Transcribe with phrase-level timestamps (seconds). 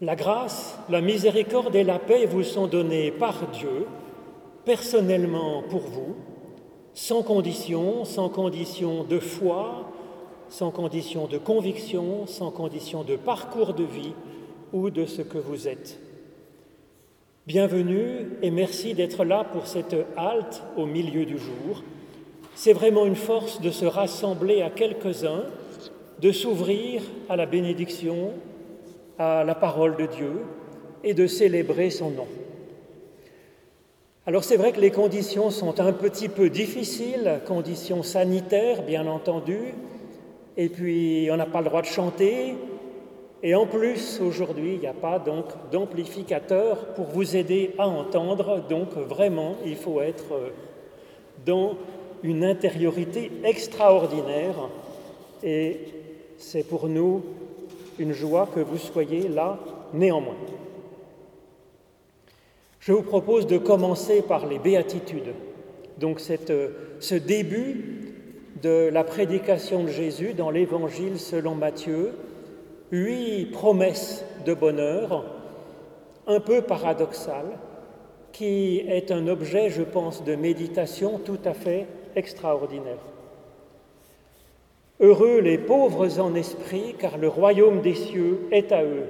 [0.00, 3.86] La grâce, la miséricorde et la paix vous sont données par Dieu,
[4.64, 6.14] personnellement pour vous,
[6.94, 9.90] sans condition, sans condition de foi,
[10.50, 14.12] sans condition de conviction, sans condition de parcours de vie
[14.72, 15.98] ou de ce que vous êtes.
[17.48, 21.82] Bienvenue et merci d'être là pour cette halte au milieu du jour.
[22.54, 25.44] C'est vraiment une force de se rassembler à quelques-uns,
[26.20, 28.32] de s'ouvrir à la bénédiction,
[29.18, 30.32] à la parole de Dieu
[31.02, 32.26] et de célébrer son nom.
[34.26, 39.58] Alors c'est vrai que les conditions sont un petit peu difficiles, conditions sanitaires bien entendu,
[40.56, 42.54] et puis on n'a pas le droit de chanter,
[43.42, 48.62] et en plus aujourd'hui il n'y a pas donc d'amplificateur pour vous aider à entendre,
[48.68, 50.50] donc vraiment il faut être euh,
[51.46, 51.76] dans
[52.22, 54.68] une intériorité extraordinaire,
[55.42, 55.78] et
[56.36, 57.22] c'est pour nous
[57.98, 59.58] une joie que vous soyez là
[59.92, 60.36] néanmoins.
[62.80, 65.34] Je vous propose de commencer par les béatitudes,
[65.98, 68.14] donc ce début
[68.62, 72.12] de la prédication de Jésus dans l'Évangile selon Matthieu,
[72.90, 75.24] huit promesses de bonheur,
[76.26, 77.58] un peu paradoxales,
[78.32, 81.86] qui est un objet, je pense, de méditation tout à fait
[82.16, 82.98] extraordinaire.
[85.00, 89.04] Heureux les pauvres en esprit, car le royaume des cieux est à eux.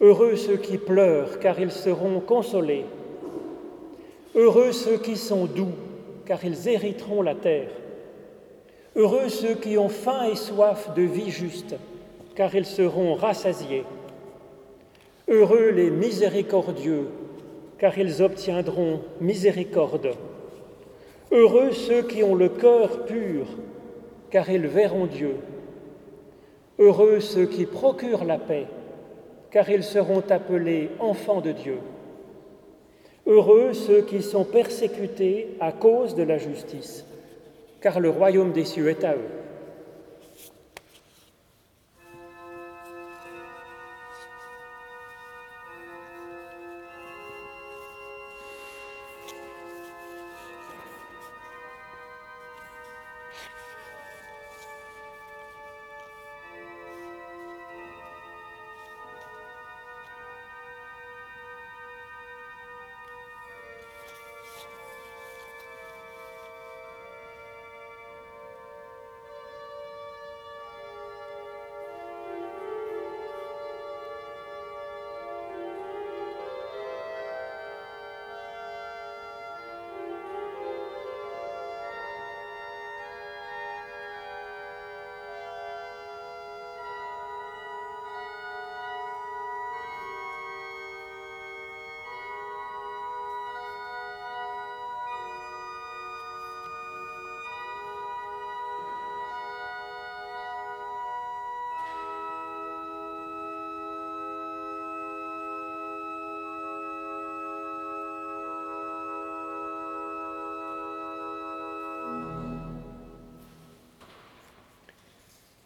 [0.00, 2.86] Heureux ceux qui pleurent, car ils seront consolés.
[4.34, 5.74] Heureux ceux qui sont doux,
[6.24, 7.68] car ils hériteront la terre.
[8.96, 11.74] Heureux ceux qui ont faim et soif de vie juste,
[12.34, 13.84] car ils seront rassasiés.
[15.28, 17.08] Heureux les miséricordieux,
[17.78, 20.14] car ils obtiendront miséricorde.
[21.30, 23.46] Heureux ceux qui ont le cœur pur,
[24.30, 25.36] car ils verront Dieu.
[26.78, 28.66] Heureux ceux qui procurent la paix,
[29.50, 31.78] car ils seront appelés enfants de Dieu.
[33.26, 37.04] Heureux ceux qui sont persécutés à cause de la justice,
[37.80, 39.39] car le royaume des cieux est à eux.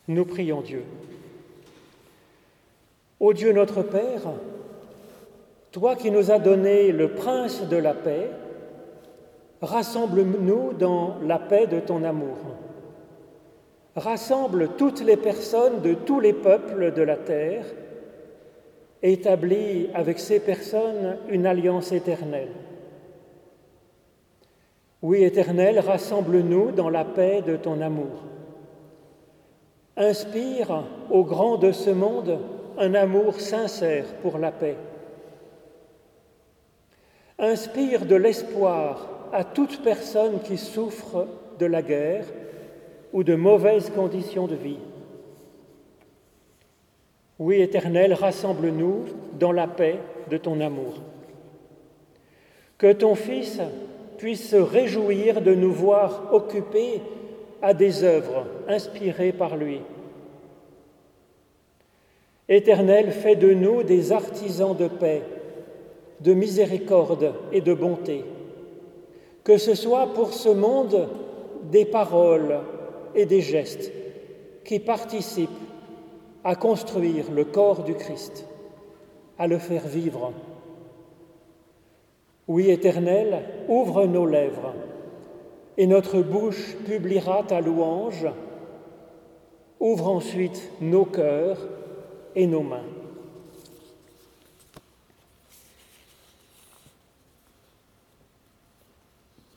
[0.07, 0.85] Nous prions Dieu.
[3.21, 4.23] Ô Dieu notre Père,
[5.73, 8.29] toi qui nous as donné le prince de la paix,
[9.63, 12.37] rassemble-nous dans la paix de ton amour.
[13.97, 17.65] Rassemble toutes les personnes de tous les peuples de la terre,
[19.03, 22.51] établis avec ces personnes une alliance éternelle.
[25.01, 28.25] Oui, éternel, rassemble-nous dans la paix de ton amour.
[29.97, 32.41] Inspire aux grands de ce monde
[32.79, 34.77] un amour sincère pour la paix.
[37.39, 41.27] Inspire de l'espoir à toute personne qui souffre
[41.59, 42.27] de la guerre
[43.13, 44.79] ou de mauvaises conditions de vie.
[47.39, 49.05] Oui, Éternel, rassemble-nous
[49.39, 49.99] dans la paix
[50.31, 50.95] de ton amour.
[52.79, 53.61] Que ton Fils
[54.19, 57.01] puisse se réjouir de nous voir occupés
[57.65, 59.81] à des œuvres inspirées par lui.
[62.47, 65.23] Éternel, fais de nous des artisans de paix,
[66.21, 68.23] de miséricorde et de bonté.
[69.45, 71.09] Que ce soit pour ce monde
[71.63, 72.61] des paroles
[73.15, 73.91] et des gestes
[74.63, 75.49] qui participent
[76.45, 78.47] à construire le corps du Christ,
[79.39, 80.35] à le faire vivre.
[82.47, 84.75] Oui, Éternel, ouvre nos lèvres
[85.77, 88.27] et notre bouche publiera ta louange.
[89.81, 91.59] Ouvre ensuite nos cœurs
[92.37, 92.87] et nos mains.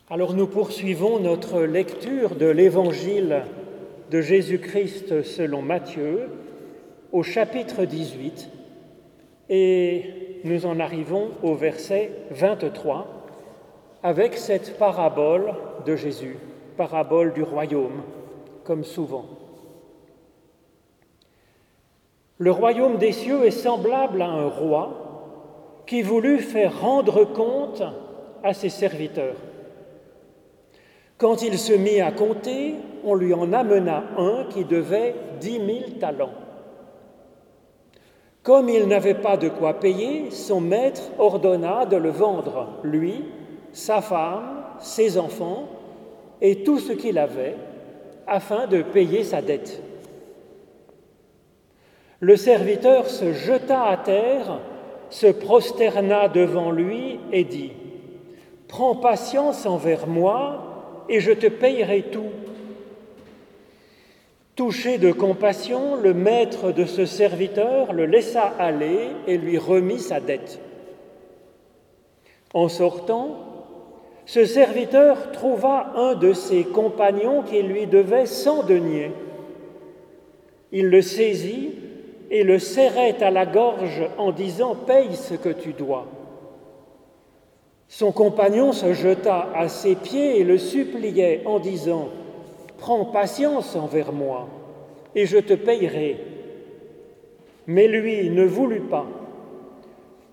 [0.10, 3.44] Alors nous poursuivons notre lecture de l'évangile
[4.10, 6.30] de Jésus-Christ selon Matthieu
[7.12, 8.50] au chapitre 18
[9.50, 10.06] et
[10.46, 13.06] nous en arrivons au verset 23
[14.02, 15.54] avec cette parabole
[15.96, 16.38] Jésus,
[16.76, 18.02] parabole du royaume,
[18.64, 19.26] comme souvent.
[22.40, 27.82] Le royaume des cieux est semblable à un roi qui voulut faire rendre compte
[28.44, 29.36] à ses serviteurs.
[31.18, 35.98] Quand il se mit à compter, on lui en amena un qui devait dix mille
[35.98, 36.36] talents.
[38.44, 43.26] Comme il n'avait pas de quoi payer, son maître ordonna de le vendre, lui,
[43.72, 45.68] sa femme, ses enfants
[46.42, 47.56] et tout ce qu'il avait,
[48.28, 49.82] afin de payer sa dette.
[52.20, 54.60] Le serviteur se jeta à terre,
[55.10, 57.72] se prosterna devant lui et dit,
[58.68, 62.32] Prends patience envers moi et je te payerai tout.
[64.56, 70.20] Touché de compassion, le maître de ce serviteur le laissa aller et lui remit sa
[70.20, 70.60] dette.
[72.54, 73.47] En sortant,
[74.28, 79.14] ce serviteur trouva un de ses compagnons qui lui devait cent deniers.
[80.74, 81.72] Il le saisit
[82.30, 86.08] et le serrait à la gorge en disant Paye ce que tu dois.
[87.88, 92.10] Son compagnon se jeta à ses pieds et le suppliait en disant
[92.80, 94.50] Prends patience envers moi,
[95.16, 96.18] et je te payerai.
[97.66, 99.08] Mais lui ne voulut pas.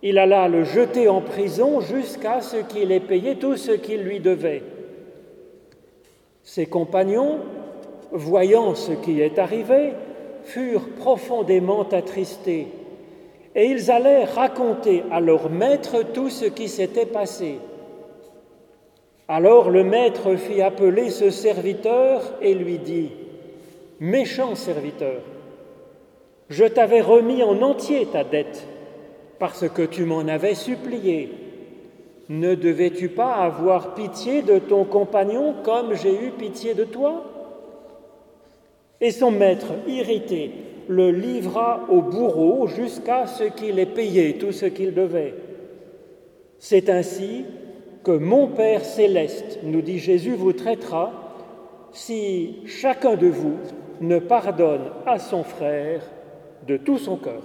[0.07, 4.21] Il alla le jeter en prison jusqu'à ce qu'il ait payé tout ce qu'il lui
[4.21, 4.63] devait.
[6.43, 7.39] Ses compagnons,
[8.13, 9.95] voyant ce qui est arrivé,
[10.43, 12.69] furent profondément attristés,
[13.55, 17.59] et ils allèrent raconter à leur maître tout ce qui s'était passé.
[19.27, 23.11] Alors le maître fit appeler ce serviteur et lui dit,
[24.01, 25.23] Méchant serviteur,
[26.51, 28.67] je t'avais remis en entier ta dette,
[29.45, 31.29] parce que tu m'en avais supplié.
[32.31, 37.25] Ne devais-tu pas avoir pitié de ton compagnon comme j'ai eu pitié de toi?
[39.03, 40.51] Et son maître, irrité,
[40.89, 45.35] le livra au bourreau jusqu'à ce qu'il ait payé tout ce qu'il devait.
[46.59, 47.45] C'est ainsi
[48.03, 51.13] que mon Père céleste, nous dit Jésus, vous traitera
[51.93, 53.59] si chacun de vous
[54.01, 56.01] ne pardonne à son frère
[56.67, 57.43] de tout son cœur.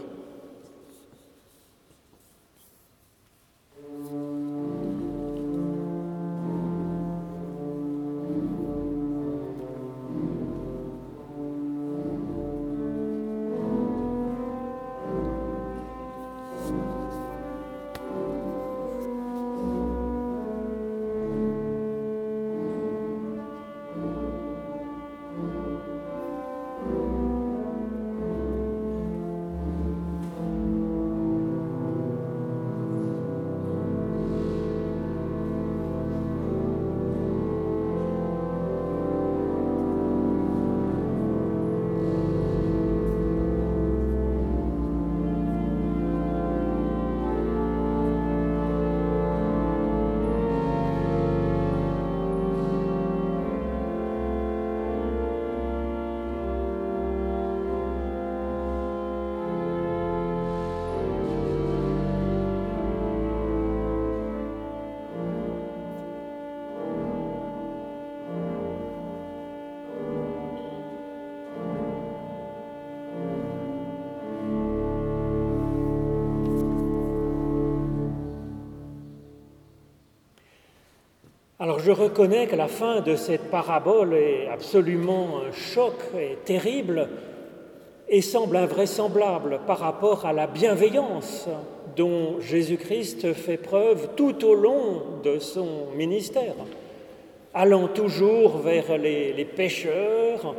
[81.62, 87.10] Alors je reconnais que la fin de cette parabole est absolument un choc et terrible
[88.08, 91.50] et semble invraisemblable par rapport à la bienveillance
[91.98, 96.56] dont Jésus-Christ fait preuve tout au long de son ministère,
[97.54, 100.56] allant toujours vers les, les pécheurs,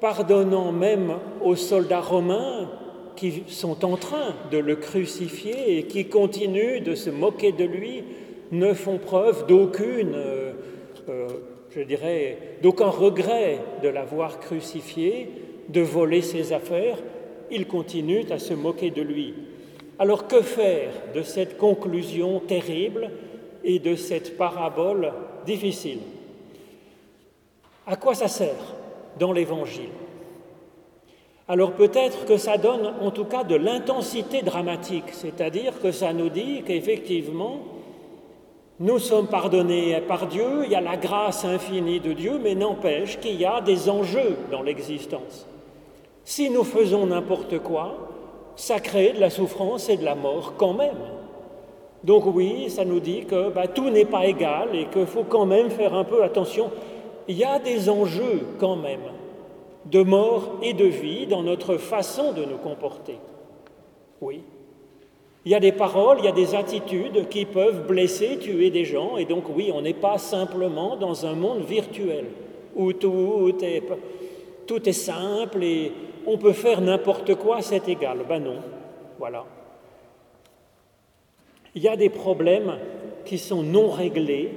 [0.00, 1.12] pardonnant même
[1.44, 2.68] aux soldats romains
[3.14, 8.02] qui sont en train de le crucifier et qui continuent de se moquer de lui
[8.52, 10.52] ne font preuve d'aucune, euh,
[11.08, 11.28] euh,
[11.70, 15.30] je dirais, d'aucun regret de l'avoir crucifié,
[15.68, 16.98] de voler ses affaires,
[17.50, 19.34] ils continuent à se moquer de lui.
[19.98, 23.10] Alors que faire de cette conclusion terrible
[23.62, 25.12] et de cette parabole
[25.46, 26.00] difficile?
[27.86, 28.74] À quoi ça sert
[29.18, 29.90] dans l'Évangile?
[31.46, 36.30] Alors peut-être que ça donne en tout cas de l'intensité dramatique, c'est-à-dire que ça nous
[36.30, 37.60] dit qu'effectivement,
[38.80, 43.20] Nous sommes pardonnés par Dieu, il y a la grâce infinie de Dieu, mais n'empêche
[43.20, 45.46] qu'il y a des enjeux dans l'existence.
[46.24, 47.96] Si nous faisons n'importe quoi,
[48.56, 50.96] ça crée de la souffrance et de la mort quand même.
[52.02, 55.46] Donc oui, ça nous dit que bah, tout n'est pas égal et qu'il faut quand
[55.46, 56.70] même faire un peu attention.
[57.28, 59.00] Il y a des enjeux quand même
[59.86, 63.18] de mort et de vie dans notre façon de nous comporter.
[64.20, 64.42] Oui.
[65.44, 68.86] Il y a des paroles, il y a des attitudes qui peuvent blesser, tuer des
[68.86, 72.24] gens, et donc oui, on n'est pas simplement dans un monde virtuel
[72.74, 75.92] où tout est, simple et
[76.26, 78.20] on peut faire n'importe quoi, c'est égal.
[78.26, 78.56] Ben non,
[79.18, 79.44] voilà.
[81.74, 82.78] Il y a des problèmes
[83.26, 84.50] qui sont non réglés.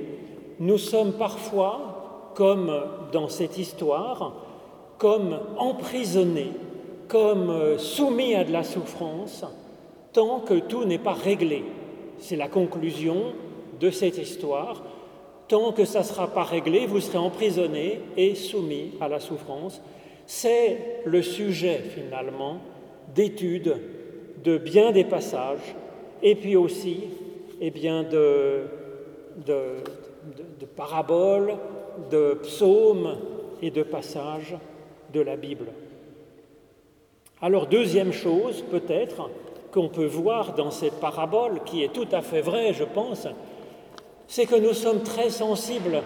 [0.60, 2.71] Nous sommes parfois, comme
[3.12, 4.34] dans cette histoire,
[4.97, 6.52] comme emprisonnés,
[7.08, 9.43] comme soumis à de la souffrance,
[10.17, 11.63] tant que tout n'est pas réglé.
[12.17, 13.34] C'est la conclusion
[13.80, 14.82] de cette histoire.
[15.47, 19.80] Tant que ça ne sera pas réglé, vous serez emprisonné et soumis à la souffrance.
[20.25, 22.62] C'est le sujet finalement
[23.13, 23.75] d'étude
[24.43, 25.75] de bien des passages
[26.23, 27.01] et puis aussi
[27.62, 28.63] eh bien, de,
[29.45, 29.84] de,
[30.60, 31.58] de paraboles,
[32.10, 33.19] de psaumes
[33.62, 34.56] et de passages
[35.13, 35.67] de la Bible.
[37.39, 39.30] Alors deuxième chose peut-être
[39.78, 43.28] qu'on peut voir dans cette parabole, qui est tout à fait vraie je pense,
[44.28, 46.02] c'est que nous sommes très sensibles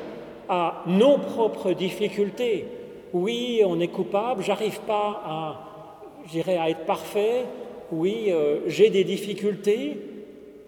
[0.49, 2.67] à nos propres difficultés.
[3.13, 7.45] Oui, on est coupable, j'arrive pas à, à être parfait,
[7.93, 9.97] oui, euh, j'ai des difficultés.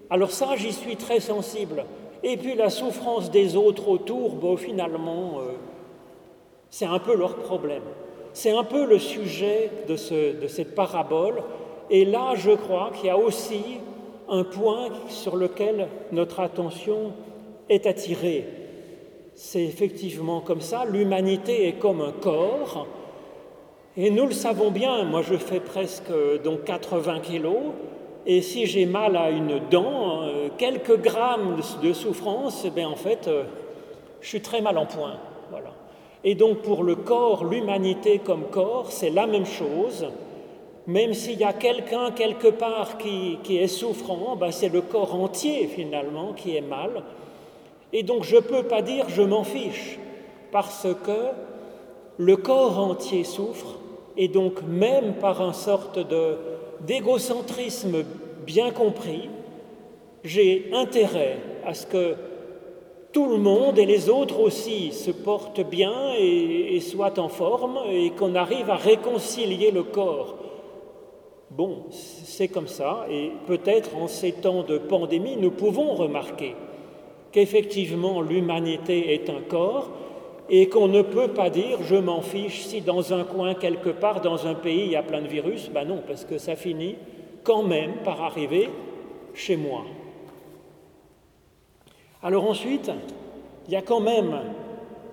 [0.10, 1.84] Alors ça, j'y suis très sensible.
[2.24, 5.52] Et puis la souffrance des autres autour, bon, finalement, euh,
[6.70, 7.84] c'est un peu leur problème.
[8.32, 11.44] C'est un peu le sujet de, ce, de cette parabole.
[11.89, 13.80] Et là, je crois qu'il y a aussi
[14.30, 17.13] un point sur lequel notre attention
[17.69, 18.46] est attirée.
[19.36, 22.88] C'est effectivement comme ça, l'humanité est comme un corps,
[23.98, 26.12] et nous le savons bien, moi je fais presque
[26.43, 27.74] donc 80 kilos,
[28.26, 33.28] et si j'ai mal à une dent, euh, quelques grammes de souffrance, eh en fait,
[33.28, 33.43] euh,
[34.22, 35.17] je suis très mal en point.
[35.52, 35.72] Voilà.
[36.24, 40.08] Et donc pour le corps, l'humanité comme corps, c'est la même chose.
[40.86, 45.67] Même s'il y a quelqu'un quelque part qui, est souffrant, ben c'est le corps entier
[45.67, 47.04] finalement qui est mal.
[47.93, 49.98] Et donc je ne peux pas dire je m'en fiche,
[50.52, 51.30] parce que
[52.17, 53.76] le corps entier souffre,
[54.17, 56.00] et donc même par une sorte
[56.82, 58.04] d'égocentrisme
[58.46, 59.30] bien compris,
[60.24, 62.15] j'ai intérêt à ce que
[63.13, 68.10] tout le monde et les autres aussi se portent bien et, soient en forme et
[68.10, 70.36] qu'on arrive à réconcilier le corps.
[71.56, 76.56] Bon, c'est comme ça et peut-être en ces temps de pandémie, nous pouvons remarquer
[77.32, 79.92] qu'effectivement l'humanité est un corps
[80.50, 84.22] et qu'on ne peut pas dire je m'en fiche si dans un coin quelque part
[84.22, 85.70] dans un pays il y a plein de virus.
[85.72, 86.96] Ben non, parce que ça finit
[87.44, 88.70] quand même par arriver
[89.36, 89.84] chez moi.
[92.24, 92.89] Alors ensuite,
[93.68, 94.39] il y a quand même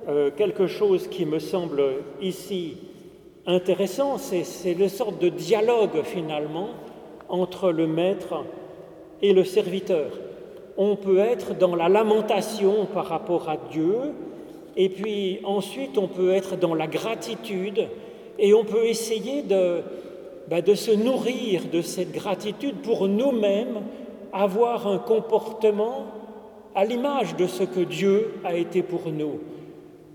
[0.09, 1.83] euh, quelque chose qui me semble
[2.23, 2.79] ici
[3.47, 6.69] intéressant, c'est le sorte de dialogue finalement
[7.29, 8.45] entre le maître
[9.23, 10.07] et le serviteur.
[10.77, 13.97] On peut être dans la lamentation par rapport à Dieu,
[14.77, 17.89] et puis ensuite on peut être dans la gratitude,
[18.39, 19.83] et on peut essayer de,
[20.49, 23.83] bah, de se nourrir de cette gratitude pour nous-mêmes
[24.33, 26.07] avoir un comportement
[26.75, 29.41] à l'image de ce que Dieu a été pour nous.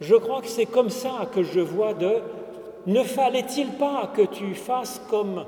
[0.01, 2.15] Je crois que c'est comme ça que je vois de
[2.87, 5.45] ne fallait-il pas que tu fasses comme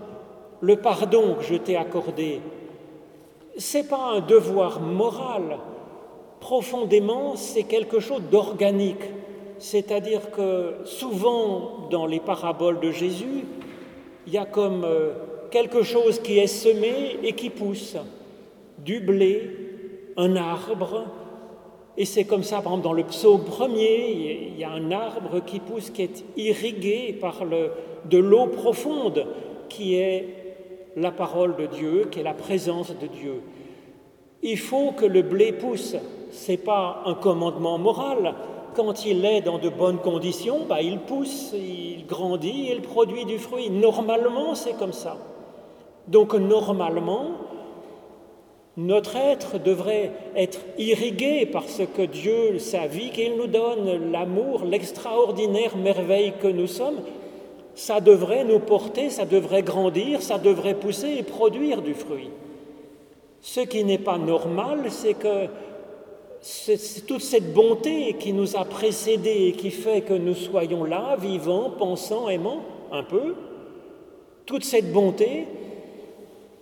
[0.61, 2.41] le pardon que je t'ai accordé?
[3.57, 5.59] C'est pas un devoir moral.
[6.39, 9.03] Profondément, c'est quelque chose d'organique.
[9.59, 13.45] C'est-à-dire que souvent dans les paraboles de Jésus,
[14.27, 15.13] il y a comme euh,
[15.49, 17.95] quelque chose qui est semé et qui pousse.
[18.79, 19.49] Du blé,
[20.17, 21.05] un arbre,
[21.97, 25.43] et c'est comme ça, par exemple, dans le psaume premier, il y a un arbre
[25.43, 27.71] qui pousse, qui est irrigué par le,
[28.05, 29.25] de l'eau profonde,
[29.67, 30.27] qui est
[30.95, 33.41] la parole de Dieu, qui est la présence de Dieu.
[34.43, 35.95] Il faut que le blé pousse.
[36.31, 38.35] Ce n'est pas un commandement moral.
[38.75, 43.39] Quand il est dans de bonnes conditions, bah, il pousse, il grandit, il produit du
[43.39, 43.71] fruit.
[43.71, 45.17] Normalement, c'est comme ça.
[46.07, 47.31] Donc, normalement,
[48.77, 54.65] notre être devrait être irrigué par ce que Dieu, sa vie qu'il nous donne, l'amour,
[54.65, 57.01] l'extraordinaire merveille que nous sommes.
[57.73, 62.29] Ça devrait nous porter, ça devrait grandir, ça devrait pousser et produire du fruit.
[63.41, 65.47] Ce qui n'est pas normal, c'est que
[67.07, 71.71] toute cette bonté qui nous a précédés et qui fait que nous soyons là, vivants,
[71.71, 72.61] pensant, aimant,
[72.91, 73.33] un peu,
[74.45, 75.45] toute cette bonté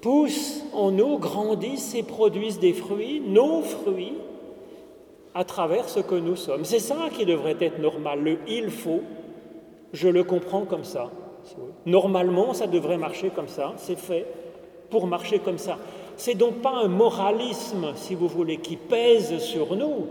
[0.05, 4.13] pousse en nous, grandissent et produisent des fruits, nos fruits,
[5.33, 6.63] à travers ce que nous sommes.
[6.63, 8.23] C'est ça qui devrait être normal.
[8.23, 9.01] Le il faut,
[9.93, 11.09] je le comprends comme ça.
[11.87, 13.73] Normalement, ça devrait marcher comme ça.
[13.77, 14.27] C'est fait
[14.91, 15.79] pour marcher comme ça.
[16.17, 20.05] C'est donc pas un moralisme, si vous voulez, qui pèse sur nous.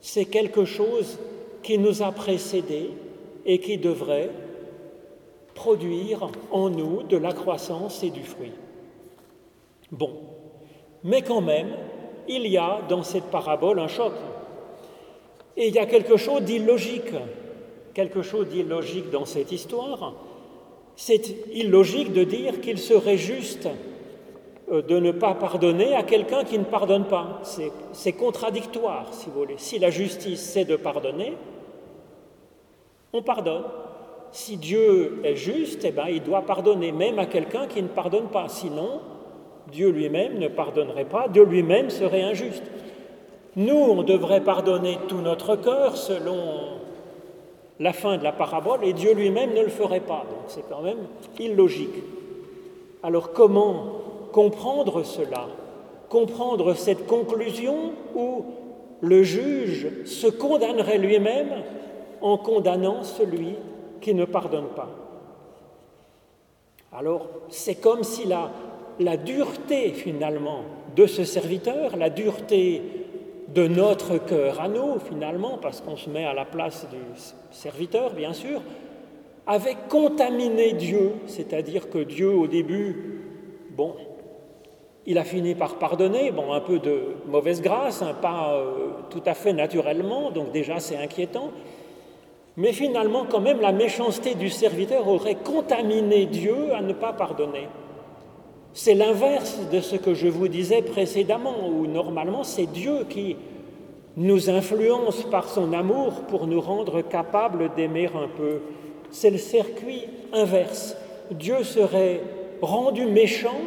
[0.00, 1.20] C'est quelque chose
[1.62, 2.90] qui nous a précédés
[3.46, 4.30] et qui devrait
[5.54, 8.50] produire en nous de la croissance et du fruit.
[9.94, 10.10] Bon,
[11.04, 11.68] mais quand même,
[12.26, 14.12] il y a dans cette parabole un choc.
[15.56, 17.12] Et il y a quelque chose d'illogique,
[17.92, 20.14] quelque chose d'illogique dans cette histoire.
[20.96, 23.68] C'est illogique de dire qu'il serait juste
[24.72, 27.40] euh, de ne pas pardonner à quelqu'un qui ne pardonne pas.
[27.92, 29.58] C'est contradictoire, si vous voulez.
[29.58, 31.34] Si la justice, c'est de pardonner,
[33.12, 33.64] on pardonne.
[34.32, 38.26] Si Dieu est juste, eh ben, il doit pardonner même à quelqu'un qui ne pardonne
[38.26, 38.48] pas.
[38.48, 39.00] Sinon,
[39.74, 42.62] Dieu lui-même ne pardonnerait pas, Dieu lui-même serait injuste.
[43.56, 46.78] Nous, on devrait pardonner tout notre cœur selon
[47.80, 50.24] la fin de la parabole, et Dieu lui-même ne le ferait pas.
[50.30, 51.08] Donc c'est quand même
[51.40, 52.04] illogique.
[53.02, 55.48] Alors comment comprendre cela?
[56.08, 58.44] Comprendre cette conclusion où
[59.00, 61.50] le juge se condamnerait lui-même
[62.20, 63.56] en condamnant celui
[64.00, 64.90] qui ne pardonne pas?
[66.96, 68.50] Alors c'est comme si la,
[69.00, 70.62] la dureté finalement
[70.96, 72.82] de ce serviteur, la dureté
[73.54, 76.98] de notre cœur à nous finalement, parce qu'on se met à la place du
[77.50, 78.60] serviteur bien sûr,
[79.46, 83.20] avait contaminé Dieu, c'est-à-dire que Dieu au début,
[83.70, 83.94] bon,
[85.06, 89.22] il a fini par pardonner, bon, un peu de mauvaise grâce, hein, pas euh, tout
[89.26, 91.50] à fait naturellement, donc déjà c'est inquiétant,
[92.56, 97.68] mais finalement quand même la méchanceté du serviteur aurait contaminé Dieu à ne pas pardonner.
[98.76, 103.36] C'est l'inverse de ce que je vous disais précédemment, où normalement c'est Dieu qui
[104.16, 108.62] nous influence par son amour pour nous rendre capables d'aimer un peu.
[109.10, 110.96] C'est le circuit inverse.
[111.30, 112.20] Dieu serait
[112.60, 113.60] rendu méchant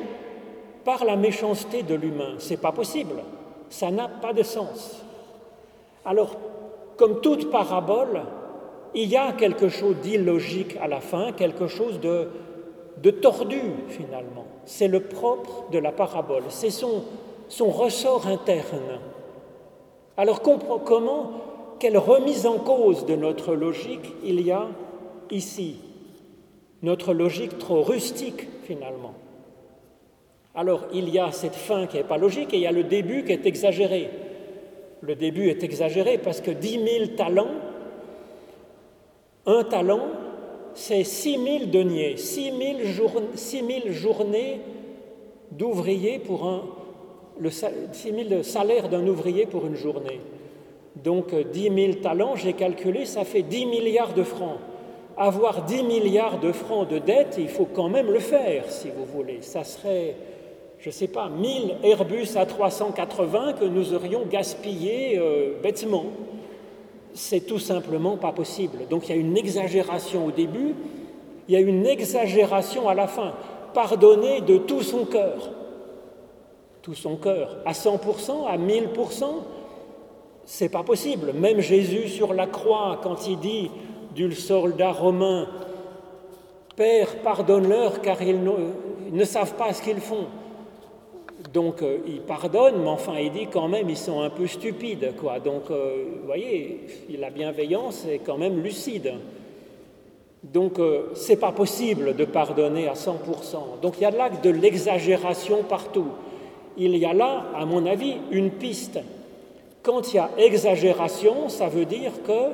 [0.83, 2.35] par la méchanceté de l'humain.
[2.39, 3.15] C'est pas possible.
[3.69, 5.05] Ça n'a pas de sens.
[6.03, 6.35] Alors,
[6.97, 8.23] comme toute parabole,
[8.93, 12.27] il y a quelque chose d'illogique à la fin, quelque chose de,
[13.01, 14.45] de tordu finalement.
[14.65, 17.03] C'est le propre de la parabole, c'est son,
[17.59, 18.99] ressort interne.
[20.17, 21.31] Alors comment,
[21.79, 24.67] quelle remise en cause de notre logique il y a
[25.29, 25.77] ici
[26.81, 29.13] Notre logique trop rustique finalement.
[30.55, 32.83] Alors il y a cette fin qui n'est pas logique et il y a le
[32.83, 34.09] début qui est exagéré.
[35.01, 37.51] Le début est exagéré parce que 10 000 talents,
[39.45, 40.07] un talent,
[40.73, 42.51] c'est 6 000 deniers, 6
[43.35, 44.59] 000, journées
[45.51, 46.63] d'ouvriers pour un,
[47.39, 47.67] le, 6
[48.29, 50.19] 000 salaires d'un ouvrier pour une journée.
[51.03, 54.57] Donc 10 000 talents, j'ai calculé, ça fait 10 milliards de francs.
[55.15, 59.05] Avoir 10 milliards de francs de dette, il faut quand même le faire, si vous
[59.05, 59.41] voulez.
[59.41, 60.15] Ça serait,
[60.79, 66.05] je ne sais pas, 1000 Airbus à 380 que nous aurions gaspillés euh, bêtement
[67.17, 68.87] c'est tout simplement pas possible.
[68.89, 70.75] Donc il y a une exagération au début,
[71.47, 73.33] il y a une exagération à la fin.
[73.73, 75.51] Pardonner de tout son cœur,
[76.81, 79.25] tout son cœur, à 100%, à 1000%,
[80.45, 81.33] c'est pas possible.
[81.33, 83.71] Même Jésus sur la croix, quand il dit
[84.15, 85.47] du soldat romain,
[86.75, 88.39] Père, pardonne-leur car ils
[89.11, 90.27] ne savent pas ce qu'ils font.
[91.53, 95.13] Donc euh, il pardonne, mais enfin il dit quand même ils sont un peu stupides,
[95.19, 95.39] quoi.
[95.39, 96.81] Donc euh, vous voyez,
[97.17, 99.13] la bienveillance est quand même lucide.
[100.43, 103.81] Donc euh, c'est pas possible de pardonner à 100%.
[103.81, 106.07] Donc il y a là de l'exagération partout.
[106.75, 108.99] Il y a là, à mon avis, une piste.
[109.83, 112.51] Quand il y a exagération, ça veut dire que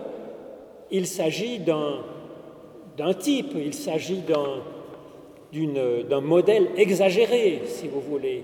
[0.91, 4.24] il s'agit d'un type, il s'agit
[5.54, 8.43] d'un modèle exagéré, si vous voulez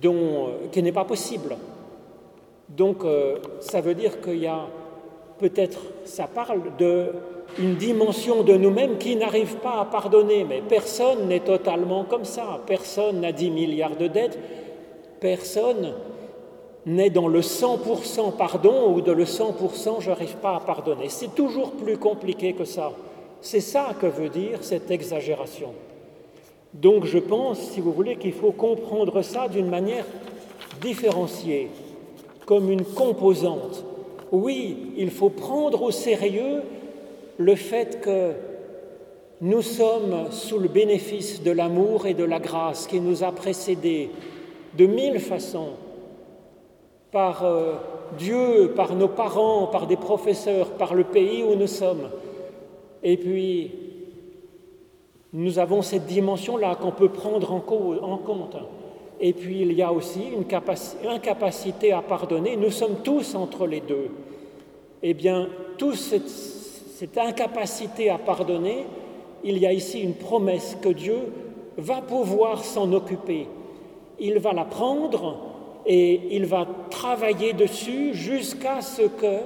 [0.00, 1.56] dont, euh, qui n'est pas possible.
[2.68, 4.66] Donc euh, ça veut dire qu'il y a
[5.38, 11.40] peut-être, ça parle d'une dimension de nous-mêmes qui n'arrive pas à pardonner, mais personne n'est
[11.40, 14.38] totalement comme ça, personne n'a 10 milliards de dettes,
[15.18, 15.94] personne
[16.86, 21.08] n'est dans le 100% pardon ou de le 100% je n'arrive pas à pardonner.
[21.08, 22.92] C'est toujours plus compliqué que ça.
[23.40, 25.72] C'est ça que veut dire cette exagération.
[26.74, 30.06] Donc je pense, si vous voulez, qu'il faut comprendre ça d'une manière
[30.80, 31.68] différenciée.
[32.46, 33.84] comme une composante.
[34.32, 36.62] Oui, il faut prendre au sérieux
[37.38, 38.32] le fait que
[39.40, 44.10] nous sommes sous le bénéfice de l'amour et de la grâce qui nous a précédés
[44.76, 45.74] de mille façons,
[47.12, 47.74] par euh,
[48.18, 52.08] Dieu, par nos parents, par des professeurs, par le pays où nous sommes.
[53.02, 53.70] Et puis,
[55.32, 58.56] nous avons cette dimension-là qu'on peut prendre en, compte.
[59.20, 60.44] Et puis, il y a aussi une
[61.08, 62.56] incapacité à pardonner.
[62.56, 64.10] Nous sommes tous entre les deux.
[65.02, 68.86] Eh bien, toute cette incapacité à pardonner,
[69.44, 71.32] il y a ici une promesse que Dieu
[71.76, 73.46] va pouvoir s'en occuper.
[74.18, 75.36] Il va la prendre
[75.86, 79.38] et il va travailler dessus jusqu'à ce que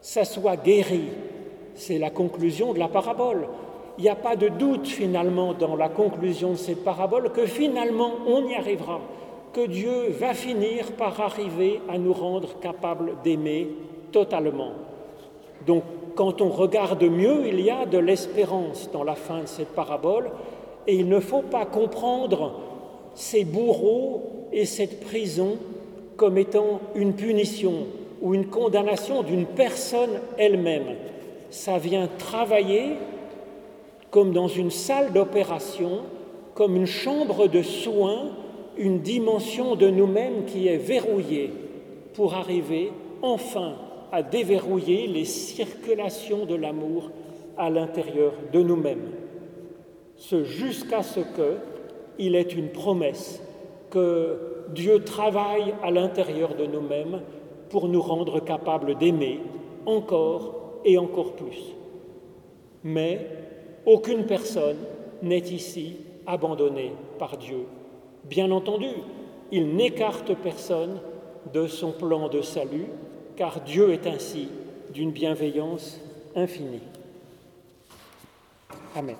[0.00, 1.02] ça soit guéri.
[1.74, 3.48] C'est la conclusion de la parabole.
[3.98, 8.12] Il n'y a pas de doute finalement dans la conclusion de cette parabole que finalement
[8.26, 9.00] on y arrivera,
[9.52, 13.68] que Dieu va finir par arriver à nous rendre capables d'aimer
[14.12, 14.72] totalement.
[15.66, 15.82] Donc
[16.14, 20.30] quand on regarde mieux, il y a de l'espérance dans la fin de cette parabole
[20.86, 22.52] et il ne faut pas comprendre
[23.14, 25.56] ces bourreaux et cette prison
[26.16, 27.86] comme étant une punition
[28.20, 30.96] ou une condamnation d'une personne elle-même.
[31.50, 32.96] Ça vient travailler
[34.16, 36.00] comme dans une salle d'opération,
[36.54, 38.30] comme une chambre de soins,
[38.78, 41.52] une dimension de nous-mêmes qui est verrouillée
[42.14, 43.74] pour arriver enfin
[44.10, 47.10] à déverrouiller les circulations de l'amour
[47.58, 49.10] à l'intérieur de nous-mêmes.
[50.16, 51.56] Ce jusqu'à ce que
[52.18, 53.42] il est une promesse
[53.90, 54.38] que
[54.74, 57.20] Dieu travaille à l'intérieur de nous-mêmes
[57.68, 59.40] pour nous rendre capables d'aimer
[59.84, 60.54] encore
[60.86, 61.74] et encore plus.
[62.82, 63.45] Mais
[63.86, 64.76] aucune personne
[65.22, 65.96] n'est ici
[66.26, 67.66] abandonnée par Dieu.
[68.24, 68.88] Bien entendu,
[69.52, 71.00] il n'écarte personne
[71.54, 72.86] de son plan de salut
[73.36, 74.48] car Dieu est ainsi
[74.92, 76.00] d'une bienveillance
[76.34, 76.82] infinie.
[78.94, 79.16] Amen.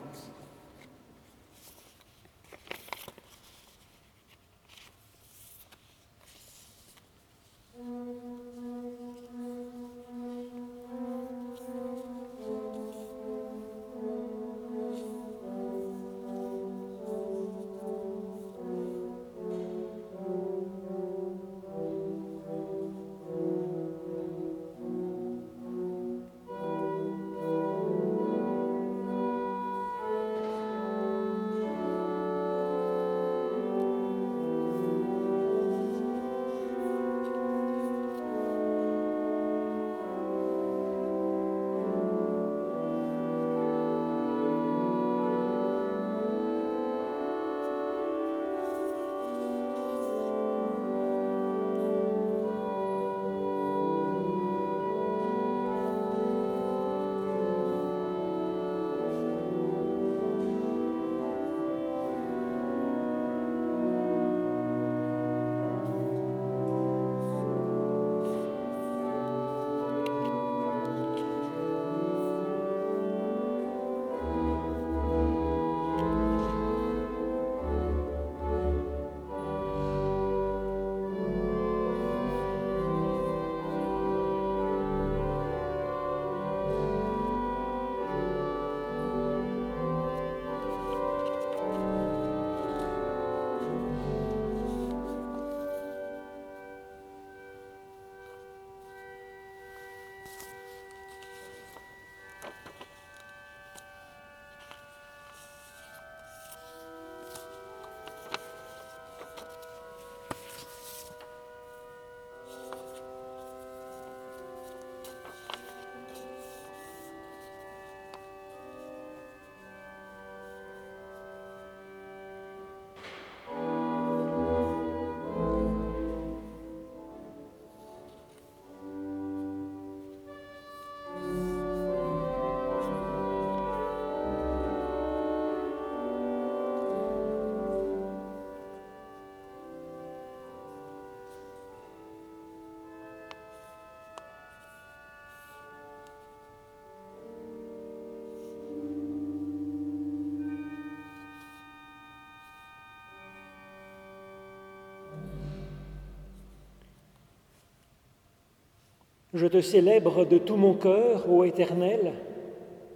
[159.37, 162.15] Je te célèbre de tout mon cœur, ô Éternel.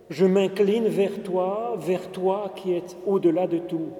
[0.09, 3.91] Je m'incline vers toi, vers toi qui es au-delà de tout.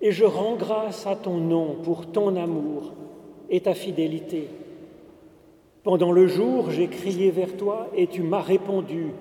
[0.00, 2.94] Et je rends grâce à ton nom pour ton amour
[3.48, 4.48] et ta fidélité.
[5.84, 9.12] Pendant le jour, j'ai crié vers toi et tu m'as répondu.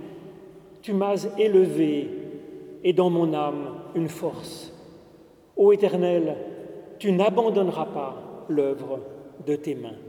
[0.81, 2.09] Tu m'as élevé
[2.83, 4.73] et dans mon âme une force.
[5.55, 6.37] Ô Éternel,
[6.97, 8.15] tu n'abandonneras pas
[8.49, 8.99] l'œuvre
[9.45, 9.99] de tes mains.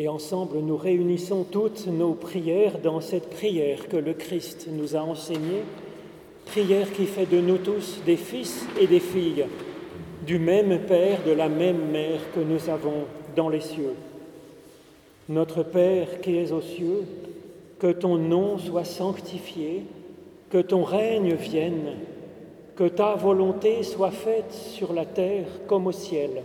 [0.00, 5.00] Et ensemble, nous réunissons toutes nos prières dans cette prière que le Christ nous a
[5.00, 5.64] enseignée,
[6.46, 9.46] prière qui fait de nous tous des fils et des filles,
[10.24, 13.94] du même Père, de la même Mère que nous avons dans les cieux.
[15.28, 17.02] Notre Père qui es aux cieux,
[17.80, 19.82] que ton nom soit sanctifié,
[20.48, 21.96] que ton règne vienne,
[22.76, 26.44] que ta volonté soit faite sur la terre comme au ciel.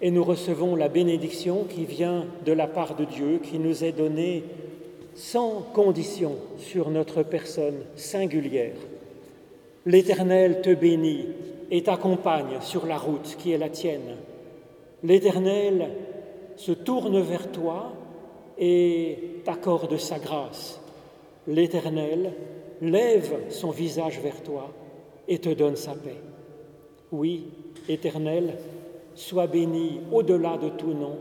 [0.00, 3.92] et nous recevons la bénédiction qui vient de la part de Dieu, qui nous est
[3.92, 4.44] donnée
[5.14, 8.76] sans condition sur notre personne singulière.
[9.86, 11.26] L'Éternel te bénit
[11.70, 14.16] et t'accompagne sur la route qui est la tienne.
[15.02, 15.90] L'Éternel
[16.56, 17.92] se tourne vers toi
[18.58, 20.80] et t'accorde sa grâce.
[21.46, 22.32] L'Éternel
[22.80, 24.70] lève son visage vers toi
[25.26, 26.20] et te donne sa paix.
[27.10, 27.48] Oui,
[27.88, 28.54] Éternel,
[29.18, 31.16] Sois béni au-delà de tout nom,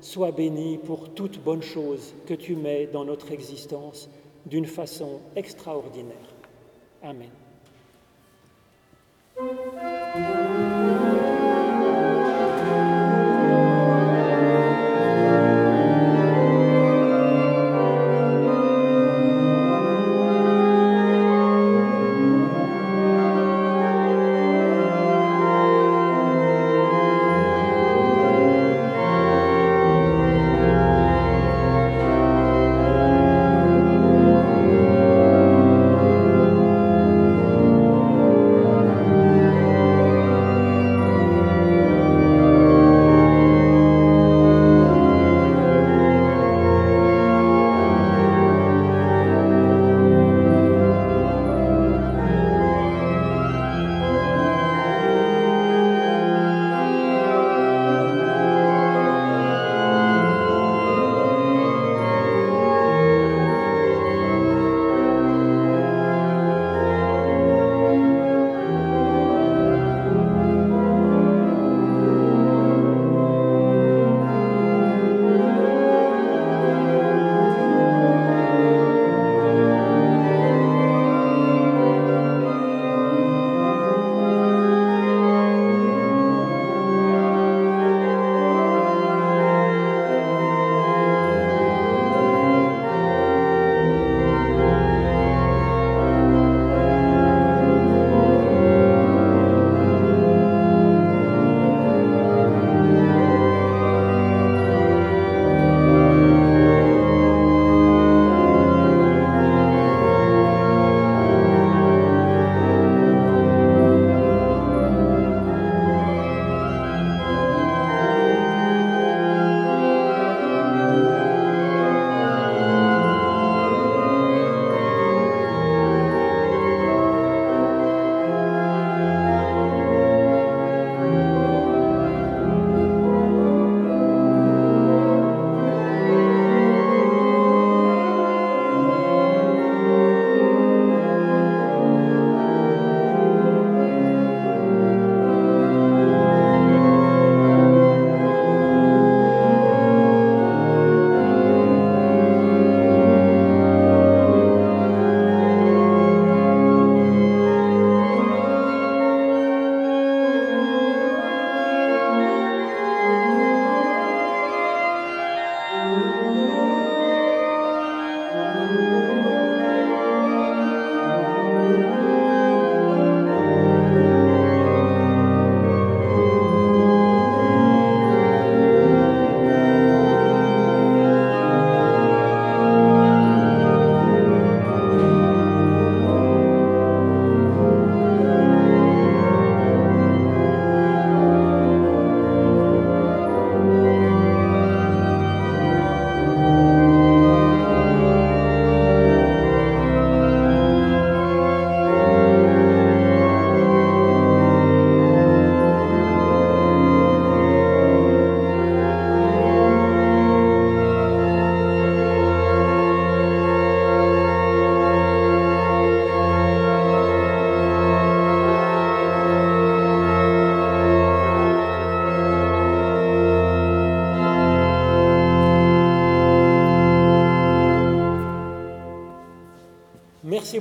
[0.00, 4.08] sois béni pour toute bonne chose que tu mets dans notre existence
[4.46, 6.16] d'une façon extraordinaire.
[7.02, 7.28] Amen.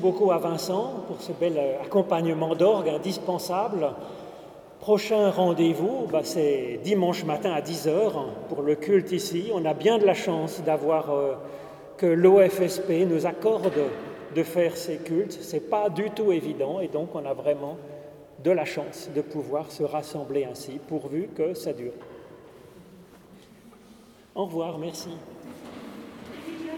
[0.04, 3.92] Beaucoup à Vincent pour ce bel accompagnement d'orgue indispensable.
[4.82, 8.12] Prochain rendez-vous, bah, c'est dimanche matin à 10h
[8.50, 9.50] pour le culte ici.
[9.54, 11.36] On a bien de la chance d'avoir euh,
[11.96, 13.80] que l'OFSP nous accorde
[14.36, 15.32] de faire ces cultes.
[15.42, 17.78] Ce n'est pas du tout évident et donc on a vraiment
[18.44, 21.94] de la chance de pouvoir se rassembler ainsi, pourvu que ça dure.
[24.36, 25.12] Au revoir, merci.